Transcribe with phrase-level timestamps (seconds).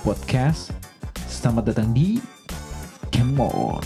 [0.00, 0.72] Podcast.
[1.28, 2.16] Selamat datang di
[3.12, 3.84] Kemon.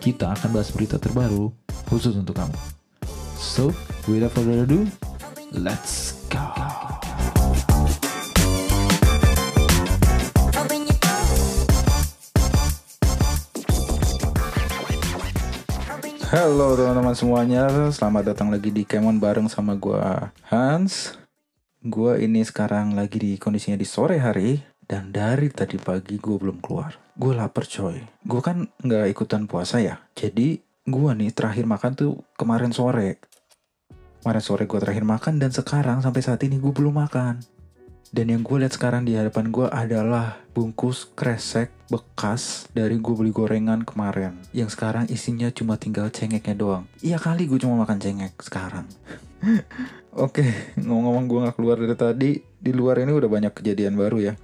[0.00, 1.52] Kita akan bahas berita terbaru
[1.92, 2.56] khusus untuk kamu.
[3.36, 3.68] So,
[4.08, 4.88] without further ado,
[5.52, 6.40] let's go.
[16.32, 21.20] Halo teman-teman semuanya, selamat datang lagi di Kemon bareng sama gua Hans.
[21.84, 26.58] Gua ini sekarang lagi di kondisinya di sore hari dan dari tadi pagi gue belum
[26.58, 26.98] keluar.
[27.14, 28.02] Gue lapar coy.
[28.26, 30.58] Gue kan nggak ikutan puasa ya, jadi
[30.90, 33.22] gua nih terakhir makan tuh kemarin sore.
[34.20, 37.38] Kemarin sore gue terakhir makan dan sekarang sampai saat ini gue belum makan.
[38.10, 43.30] Dan yang gue lihat sekarang di hadapan gue adalah bungkus kresek bekas dari gue beli
[43.30, 44.34] gorengan kemarin.
[44.50, 46.90] Yang sekarang isinya cuma tinggal cengeknya doang.
[47.06, 48.90] Iya kali gue cuma makan cengek sekarang.
[50.26, 50.42] Oke,
[50.74, 54.34] ngomong-ngomong gue gak keluar dari tadi, di luar ini udah banyak kejadian baru ya.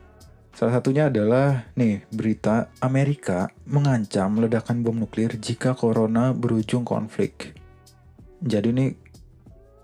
[0.56, 7.52] Salah satunya adalah nih berita Amerika mengancam ledakan bom nuklir jika corona berujung konflik.
[8.40, 8.90] Jadi nih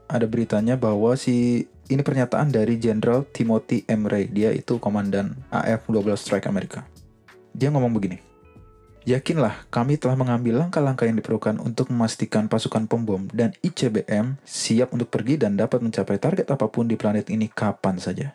[0.08, 4.08] ada beritanya bahwa si ini pernyataan dari Jenderal Timothy M.
[4.08, 4.32] Ray.
[4.32, 6.88] Dia itu komandan AF-12 Strike Amerika.
[7.52, 8.24] Dia ngomong begini.
[9.04, 15.12] Yakinlah, kami telah mengambil langkah-langkah yang diperlukan untuk memastikan pasukan pembom dan ICBM siap untuk
[15.12, 18.32] pergi dan dapat mencapai target apa pun di planet ini kapan saja.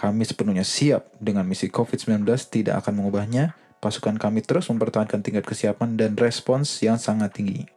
[0.00, 3.52] Kami sepenuhnya siap dengan misi COVID-19 tidak akan mengubahnya.
[3.84, 7.68] Pasukan kami terus mempertahankan tingkat kesiapan dan respons yang sangat tinggi.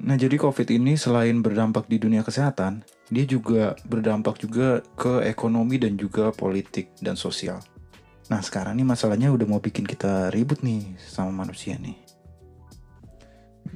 [0.00, 5.76] Nah, jadi COVID ini selain berdampak di dunia kesehatan, dia juga berdampak juga ke ekonomi
[5.76, 7.60] dan juga politik dan sosial.
[8.32, 12.00] Nah, sekarang nih masalahnya udah mau bikin kita ribut nih sama manusia nih.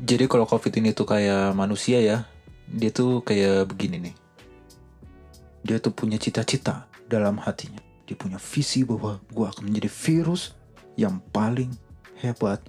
[0.00, 2.24] Jadi kalau COVID ini tuh kayak manusia ya,
[2.72, 4.14] dia tuh kayak begini nih.
[5.60, 7.84] Dia tuh punya cita-cita dalam hatinya.
[8.08, 10.56] Dia punya visi bahwa gue akan menjadi virus
[10.96, 11.68] yang paling
[12.24, 12.64] hebat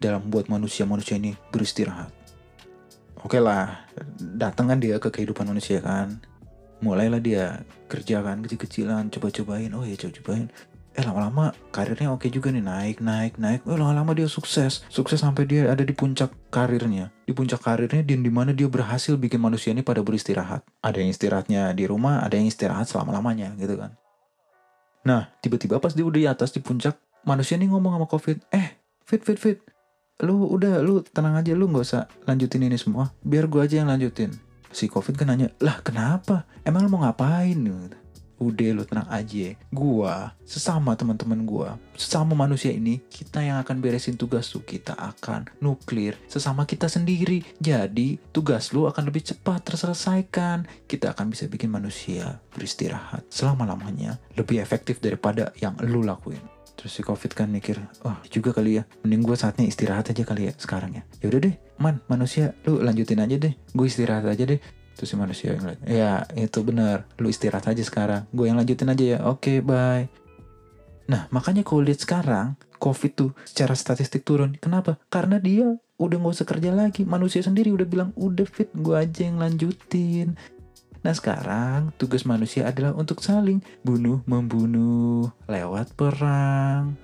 [0.00, 2.08] dalam buat manusia-manusia ini beristirahat.
[3.20, 3.84] Oke okay lah
[4.36, 6.20] datang kan dia ke kehidupan manusia kan.
[6.80, 9.72] Mulailah dia kerja kan kecil-kecilan coba-cobain.
[9.72, 10.48] Oh ya coba-cobain
[10.94, 13.66] eh lama-lama karirnya oke juga nih naik naik naik.
[13.66, 14.86] Oh lama-lama dia sukses.
[14.86, 17.10] Sukses sampai dia ada di puncak karirnya.
[17.26, 20.62] Di puncak karirnya di mana dia berhasil bikin manusia ini pada beristirahat.
[20.86, 23.98] Ada yang istirahatnya di rumah ada yang istirahat selama-lamanya gitu kan.
[25.02, 26.94] Nah tiba-tiba pas dia udah di atas di puncak
[27.26, 29.58] manusia ini ngomong sama covid eh fit fit fit
[30.22, 33.10] lu udah lu tenang aja lu nggak usah lanjutin ini semua.
[33.26, 34.30] Biar gua aja yang lanjutin.
[34.70, 36.46] Si covid kan nanya lah kenapa?
[36.62, 37.58] Emang lu mau ngapain
[38.38, 39.54] udah lu tenang aja.
[39.70, 44.62] Gua sesama teman-teman gua sesama manusia ini kita yang akan beresin tugas lu.
[44.64, 47.42] Kita akan nuklir sesama kita sendiri.
[47.62, 50.66] Jadi tugas lu akan lebih cepat terselesaikan.
[50.86, 56.42] Kita akan bisa bikin manusia beristirahat selama-lamanya lebih efektif daripada yang lu lakuin.
[56.74, 58.84] Terus si covid kan mikir oh juga kali ya.
[59.06, 61.02] Mending gue saatnya istirahat aja kali ya sekarang ya.
[61.22, 63.54] Ya udah deh man manusia lu lanjutin aja deh.
[63.72, 64.58] Gue istirahat aja deh
[64.94, 67.06] terus si manusia yang ya itu benar.
[67.18, 68.26] Lu istirahat aja sekarang.
[68.30, 69.18] Gue yang lanjutin aja ya.
[69.26, 70.06] Oke okay, bye.
[71.10, 74.56] Nah makanya kalau lihat sekarang covid tuh secara statistik turun.
[74.56, 74.96] Kenapa?
[75.10, 77.06] Karena dia udah gak usah kerja lagi.
[77.06, 80.38] Manusia sendiri udah bilang udah fit gue aja yang lanjutin.
[81.04, 87.03] Nah sekarang tugas manusia adalah untuk saling bunuh membunuh lewat perang.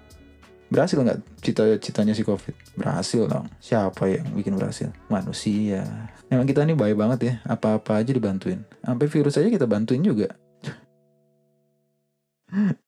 [0.70, 2.78] Berhasil nggak cita-citanya si COVID?
[2.78, 3.50] Berhasil dong.
[3.58, 4.94] Siapa yang bikin berhasil?
[5.10, 5.82] Manusia.
[6.30, 7.34] Memang kita ini baik banget ya.
[7.42, 8.62] Apa-apa aja dibantuin.
[8.86, 10.30] Sampai virus aja kita bantuin juga.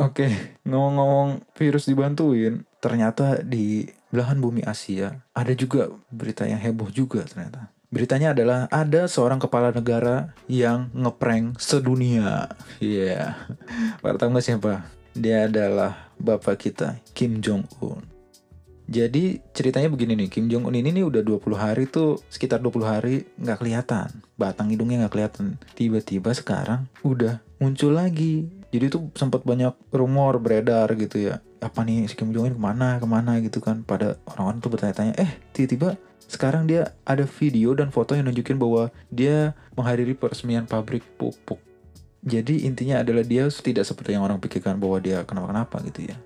[0.00, 7.22] Oke, ngomong-ngomong virus dibantuin, ternyata di belahan bumi Asia ada juga berita yang heboh juga
[7.22, 7.70] ternyata.
[7.90, 12.50] Beritanya adalah ada seorang kepala negara yang ngeprank sedunia.
[12.82, 13.34] Iya.
[14.02, 14.16] Yeah.
[14.30, 14.99] Nggak siapa?
[15.10, 18.06] Dia adalah bapak kita, Kim Jong Un.
[18.90, 22.86] Jadi ceritanya begini nih, Kim Jong Un ini nih udah 20 hari tuh, sekitar 20
[22.86, 24.22] hari nggak kelihatan.
[24.38, 25.58] Batang hidungnya nggak kelihatan.
[25.74, 28.46] Tiba-tiba sekarang udah muncul lagi.
[28.70, 31.42] Jadi tuh sempat banyak rumor beredar gitu ya.
[31.58, 33.82] Apa nih si Kim Jong Un ke mana, ke mana gitu kan.
[33.82, 35.98] Pada orang-orang tuh bertanya-tanya, eh tiba-tiba
[36.30, 41.58] sekarang dia ada video dan foto yang nunjukin bahwa dia menghadiri peresmian pabrik pupuk.
[42.20, 46.16] Jadi intinya adalah dia tidak seperti yang orang pikirkan bahwa dia kenapa-kenapa gitu ya.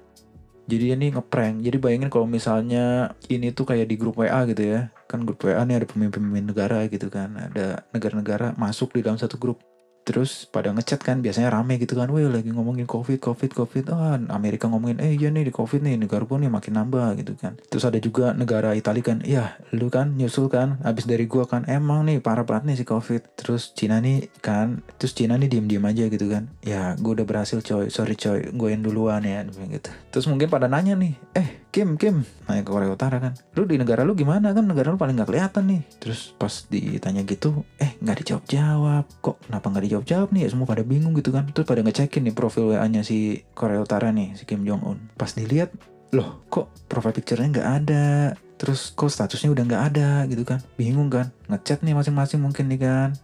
[0.65, 1.61] Jadi ini ngeprank.
[1.61, 4.89] Jadi bayangin kalau misalnya ini tuh kayak di grup WA gitu ya.
[5.07, 7.37] Kan grup WA nih ada pemimpin-pemimpin negara gitu kan.
[7.37, 9.61] Ada negara-negara masuk di dalam satu grup.
[10.05, 13.89] Terus pada ngechat kan biasanya rame gitu kan wih lagi ngomongin covid covid covid.
[13.91, 17.35] Ah Amerika ngomongin eh iya nih di covid nih negara pun nih makin nambah gitu
[17.41, 17.57] kan.
[17.73, 21.65] Terus ada juga negara Italia kan ya lu kan nyusul kan abis dari gua kan
[21.65, 23.25] emang nih parah banget nih si covid.
[23.35, 26.53] Terus Cina nih kan terus Cina nih diem diem aja gitu kan.
[26.61, 27.89] Ya gua udah berhasil coy.
[27.89, 29.89] Sorry coy gue yang duluan ya gitu.
[30.13, 33.81] Terus mungkin pada nanya nih eh Kim Kim nanya ke Korea Utara kan lu di
[33.81, 34.69] negara lu gimana kan?
[34.69, 35.81] Negara lu paling nggak kelihatan nih.
[35.97, 40.67] Terus pas ditanya gitu eh nggak dijawab jawab kok kenapa nggak dijawab jawab nih semua
[40.67, 41.47] pada bingung gitu kan.
[41.55, 44.99] Terus pada ngecekin nih profil WA nya si Korea Utara nih si Kim Jong Un
[45.15, 45.71] pas dilihat
[46.11, 48.35] loh kok profile picture-nya nggak ada?
[48.59, 50.59] Terus kok statusnya udah nggak ada gitu kan.
[50.75, 53.15] Bingung kan ngechat nih masing-masing mungkin nih kan.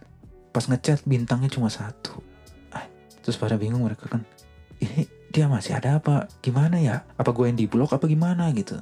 [0.55, 2.23] Pas ngechat bintangnya cuma satu.
[2.71, 2.87] Ah,
[3.19, 4.23] terus pada bingung mereka kan.
[4.79, 6.31] Ini dia masih ada apa?
[6.39, 7.03] Gimana ya?
[7.19, 8.79] Apa gue yang di blok apa gimana gitu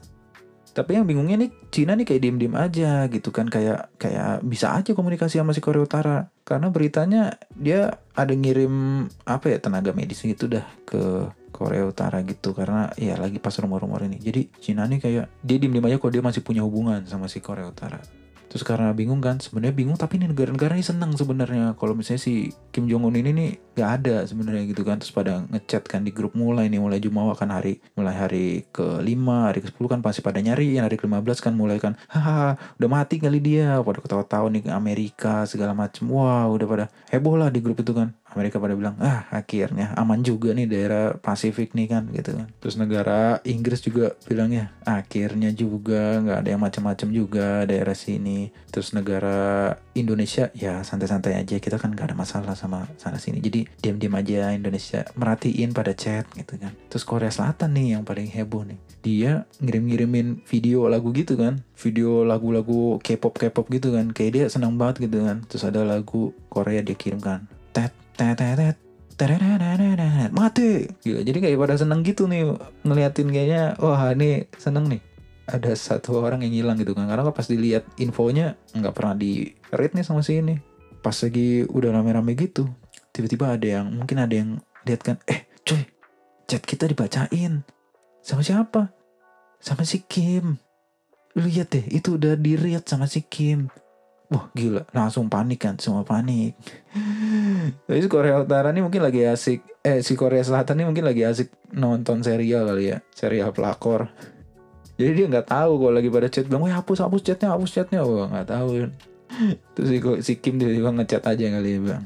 [0.71, 3.50] tapi yang bingungnya nih Cina nih kayak diem-diem aja gitu kan.
[3.50, 6.30] Kayak kayak bisa aja komunikasi sama si Korea Utara.
[6.45, 12.54] Karena beritanya dia ada ngirim apa ya tenaga medis gitu dah ke Korea Utara gitu.
[12.54, 14.21] Karena ya lagi pas rumor-rumor ini.
[14.21, 17.68] Jadi Cina nih kayak dia diem-diem aja kok dia masih punya hubungan sama si Korea
[17.68, 18.00] Utara
[18.49, 21.77] terus karena bingung kan sebenarnya bingung tapi ini negara-negara ini senang sebenarnya.
[21.77, 24.97] Kalau misalnya si Kim Jong Un ini nih nggak ada sebenarnya gitu kan.
[24.97, 28.99] Terus pada ngechat kan di grup mulai nih mulai Jumawa kan hari mulai hari ke
[28.99, 29.05] 5
[29.47, 32.89] hari ke 10 kan pasti pada nyari hari ke 15 kan mulai kan haha udah
[32.89, 33.79] mati kali dia.
[33.79, 36.09] Pada ketawa-tawa nih ke Amerika segala macem.
[36.11, 40.21] Wah udah pada heboh lah di grup itu kan Amerika pada bilang ah akhirnya aman
[40.21, 42.47] juga nih daerah Pasifik nih kan gitu kan.
[42.61, 48.53] Terus negara Inggris juga bilangnya akhirnya juga nggak ada yang macam-macam juga daerah sini.
[48.69, 53.41] Terus negara Indonesia ya santai-santai aja kita kan nggak ada masalah sama sana sini.
[53.41, 56.73] Jadi diam-diam aja Indonesia merhatiin pada chat gitu kan.
[56.87, 58.79] Terus Korea Selatan nih yang paling heboh nih.
[58.99, 59.31] Dia
[59.63, 65.09] ngirim-ngirimin video lagu gitu kan video lagu-lagu K-pop K-pop gitu kan kayak dia senang banget
[65.09, 65.41] gitu kan.
[65.49, 67.58] Terus ada lagu Korea dia kirimkan
[68.19, 68.75] tet tet
[69.16, 70.92] tet tet mati.
[71.00, 72.51] Gila, jadi kayak pada seneng gitu nih
[72.83, 75.01] ngeliatin kayaknya wah ini seneng nih.
[75.50, 79.95] Ada satu orang yang hilang gitu kan karena pas dilihat infonya nggak pernah di read
[79.95, 80.60] nih sama si ini.
[81.00, 82.68] Pas lagi udah rame-rame gitu
[83.16, 85.88] tiba-tiba ada yang mungkin ada yang lihat kan eh coy
[86.44, 87.63] chat kita dibacain.
[88.19, 88.92] Sama siapa?
[89.63, 90.60] Sama si Kim.
[91.39, 93.71] Lihat deh itu udah di read sama si Kim
[94.29, 96.53] Wah gila, langsung panik kan, semua panik.
[97.89, 101.49] Jadi Korea Utara nih mungkin lagi asik, eh si Korea Selatan nih mungkin lagi asik
[101.73, 104.13] nonton serial kali ya, serial pelakor.
[105.01, 108.05] Jadi dia nggak tahu kalau lagi pada chat bilang, wah hapus hapus chatnya, hapus chatnya,
[108.05, 108.93] wah nggak tahu.
[109.73, 112.03] Terus si, si Kim tiba-tiba ngechat aja kali ya bang.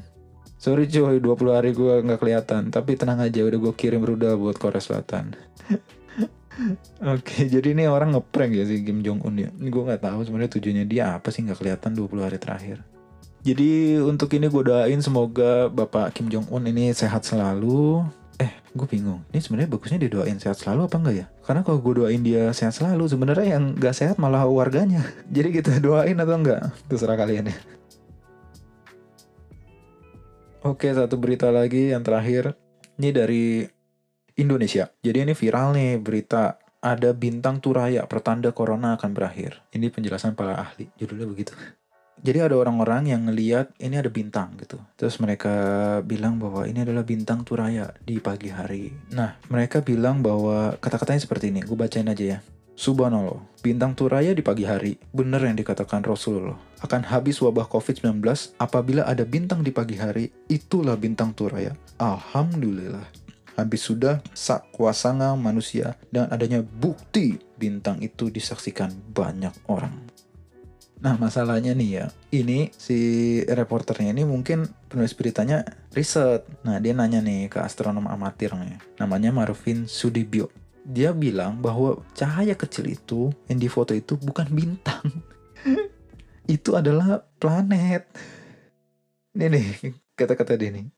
[0.56, 4.56] Sorry cuy, 20 hari gue nggak kelihatan, tapi tenang aja, udah gue kirim rudal buat
[4.56, 5.36] Korea Selatan.
[7.02, 9.50] Oke, jadi ini orang ngeprank ya si Kim Jong Un ya.
[9.50, 12.78] Ini gue nggak tahu sebenarnya tujuannya dia apa sih nggak kelihatan 20 hari terakhir.
[13.44, 18.06] Jadi untuk ini gue doain semoga Bapak Kim Jong Un ini sehat selalu.
[18.40, 19.20] Eh, gue bingung.
[19.30, 21.26] Ini sebenarnya bagusnya didoain sehat selalu apa enggak ya?
[21.44, 25.04] Karena kalau gue doain dia sehat selalu, sebenarnya yang nggak sehat malah warganya.
[25.34, 26.72] Jadi kita doain atau enggak?
[26.88, 27.56] Terserah kalian ya.
[30.64, 32.56] Oke, satu berita lagi yang terakhir.
[32.96, 33.68] Ini dari
[34.34, 34.90] Indonesia.
[35.02, 39.62] Jadi ini viral nih berita ada bintang Turaya pertanda corona akan berakhir.
[39.72, 40.90] Ini penjelasan para ahli.
[40.98, 41.56] Judulnya begitu.
[42.24, 44.80] Jadi ada orang-orang yang ngeliat ini ada bintang gitu.
[44.96, 45.54] Terus mereka
[46.06, 48.92] bilang bahwa ini adalah bintang Turaya di pagi hari.
[49.12, 51.60] Nah, mereka bilang bahwa kata-katanya seperti ini.
[51.64, 52.38] Gue bacain aja ya.
[52.74, 56.58] Subhanallah, bintang Turaya di pagi hari, benar yang dikatakan Rasulullah.
[56.82, 58.18] Akan habis wabah COVID-19
[58.58, 61.70] apabila ada bintang di pagi hari, itulah bintang Turaya.
[62.02, 63.23] Alhamdulillah
[63.54, 70.14] habis sudah sak kuasanga manusia dan adanya bukti bintang itu disaksikan banyak orang.
[71.04, 72.96] Nah masalahnya nih ya, ini si
[73.44, 75.60] reporternya ini mungkin penulis beritanya
[75.92, 76.48] riset.
[76.64, 80.48] Nah dia nanya nih ke astronom amatir nih, namanya Marvin Sudibyo.
[80.84, 85.04] Dia bilang bahwa cahaya kecil itu yang di foto itu bukan bintang,
[86.56, 88.08] itu adalah planet.
[89.36, 89.66] Ini nih
[90.16, 90.93] kata-kata dia nih.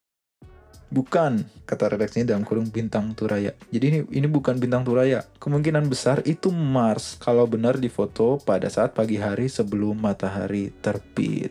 [0.87, 3.51] Bukan, kata redaksinya dalam kurung bintang Turaya.
[3.75, 5.27] Jadi ini ini bukan bintang Turaya.
[5.43, 11.51] Kemungkinan besar itu Mars kalau benar difoto pada saat pagi hari sebelum matahari terbit.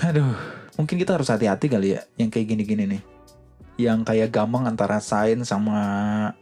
[0.00, 0.32] Aduh,
[0.80, 3.02] mungkin kita harus hati-hati kali ya yang kayak gini-gini nih.
[3.76, 5.78] Yang kayak gampang antara sains sama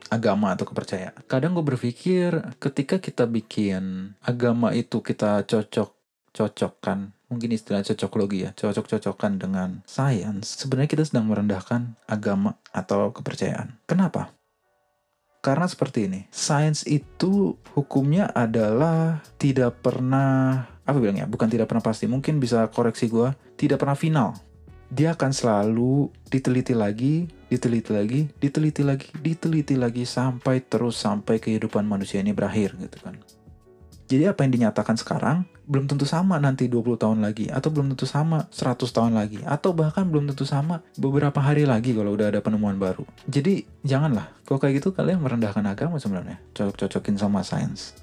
[0.06, 1.26] agama atau kepercayaan.
[1.26, 2.30] Kadang gue berpikir
[2.62, 5.90] ketika kita bikin agama itu kita cocok
[6.30, 10.58] cocokkan mungkin istilah cocok logi ya cocok-cocokan dengan sains.
[10.58, 13.78] Sebenarnya kita sedang merendahkan agama atau kepercayaan.
[13.87, 14.34] Kenapa?
[15.40, 21.25] Karena seperti ini sains itu hukumnya adalah tidak pernah apa bilangnya?
[21.25, 24.37] Bukan tidak pernah pasti mungkin bisa koreksi gue tidak pernah final.
[24.90, 31.87] Dia akan selalu diteliti lagi, diteliti lagi, diteliti lagi, diteliti lagi sampai terus sampai kehidupan
[31.87, 33.14] manusia ini berakhir gitu kan.
[34.11, 38.11] Jadi apa yang dinyatakan sekarang belum tentu sama nanti 20 tahun lagi atau belum tentu
[38.11, 42.43] sama 100 tahun lagi atau bahkan belum tentu sama beberapa hari lagi kalau udah ada
[42.43, 43.07] penemuan baru.
[43.31, 47.95] Jadi janganlah kalau kayak gitu kalian merendahkan agama sebenarnya, cocok-cocokin sama sains.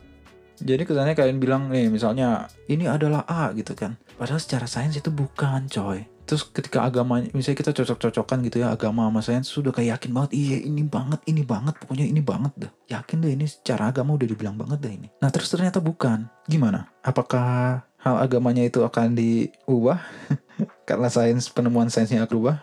[0.63, 3.99] Jadi kesannya kalian bilang nih misalnya ini adalah A gitu kan.
[4.15, 9.07] Padahal secara sains itu bukan coy terus ketika agama misalnya kita cocok-cocokan gitu ya agama
[9.07, 12.71] sama sains sudah kayak yakin banget iya ini banget ini banget pokoknya ini banget dah.
[12.91, 15.07] Yakin deh ini secara agama udah dibilang banget dah ini.
[15.23, 16.27] Nah terus ternyata bukan.
[16.51, 16.91] Gimana?
[16.99, 20.03] Apakah hal agamanya itu akan diubah?
[20.89, 22.59] Karena sains penemuan sainsnya berubah?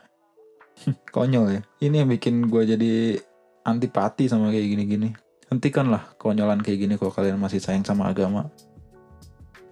[1.17, 1.61] Konyol ya.
[1.81, 2.93] Ini yang bikin gue jadi
[3.65, 5.11] antipati sama kayak gini-gini.
[5.49, 8.53] Hentikanlah konyolan kayak gini kalau kalian masih sayang sama agama.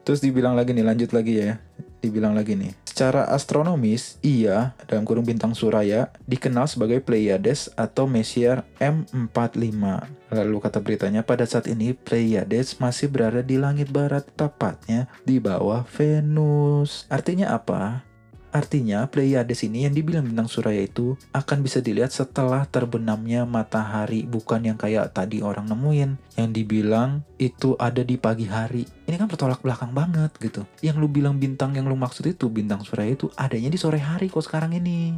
[0.02, 1.60] Terus dibilang lagi nih lanjut lagi ya.
[2.02, 2.81] Dibilang lagi nih.
[2.92, 9.80] Secara astronomis, ia, dalam kurung bintang Suraya, dikenal sebagai Pleiades atau Messier M45.
[10.28, 15.88] Lalu kata beritanya, pada saat ini Pleiades masih berada di langit barat, tepatnya di bawah
[15.88, 17.08] Venus.
[17.08, 18.04] Artinya apa?
[18.52, 24.68] Artinya Pleiades ini yang dibilang bintang Suraya itu akan bisa dilihat setelah terbenamnya matahari bukan
[24.68, 28.84] yang kayak tadi orang nemuin yang dibilang itu ada di pagi hari.
[29.08, 30.68] Ini kan bertolak belakang banget gitu.
[30.84, 34.28] Yang lu bilang bintang yang lu maksud itu bintang Suraya itu adanya di sore hari
[34.28, 35.16] kok sekarang ini.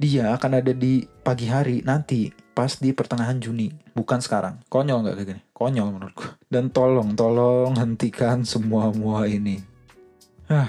[0.00, 4.58] Dia akan ada di pagi hari nanti pas di pertengahan Juni, bukan sekarang.
[4.66, 5.42] Konyol nggak kayak gini?
[5.54, 6.24] Konyol menurutku.
[6.50, 9.60] Dan tolong, tolong hentikan semua mua ini.
[10.50, 10.68] Ah,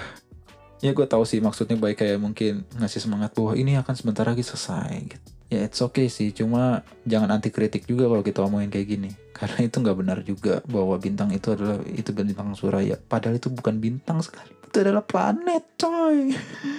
[0.82, 4.42] ya gue tahu sih maksudnya baik kayak mungkin ngasih semangat bahwa ini akan sebentar lagi
[4.42, 5.30] selesai gitu.
[5.52, 9.10] Ya it's okay sih, cuma jangan anti kritik juga kalau kita omongin kayak gini.
[9.38, 12.98] Karena itu nggak benar juga bahwa bintang itu adalah itu bintang Suraya.
[12.98, 14.52] Padahal itu bukan bintang sekali.
[14.72, 16.32] Itu adalah planet, coy.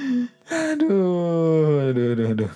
[0.73, 2.53] aduh, aduh, aduh, aduh.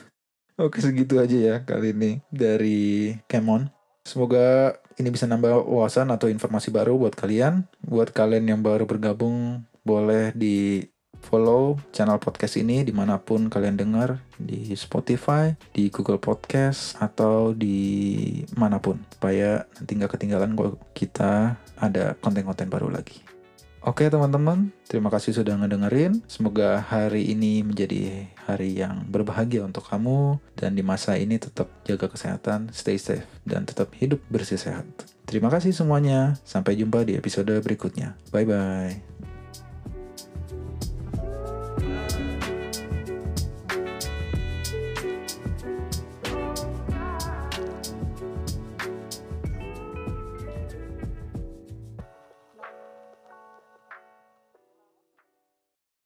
[0.57, 3.69] Oke segitu aja ya kali ini dari Kemon.
[4.09, 7.69] Semoga ini bisa nambah wawasan atau informasi baru buat kalian.
[7.85, 10.81] Buat kalian yang baru bergabung, boleh di
[11.25, 17.57] follow channel podcast ini di mana pun kalian dengar di Spotify, di Google Podcast atau
[17.57, 23.23] di mana pun supaya nanti nggak ketinggalan kalau kita ada konten-konten baru lagi.
[23.87, 26.19] Oke teman-teman, terima kasih sudah ngedengerin.
[26.27, 32.11] Semoga hari ini menjadi hari yang berbahagia untuk kamu dan di masa ini tetap jaga
[32.11, 34.83] kesehatan, stay safe dan tetap hidup bersih sehat.
[35.23, 36.35] Terima kasih semuanya.
[36.43, 38.19] Sampai jumpa di episode berikutnya.
[38.35, 39.16] Bye bye.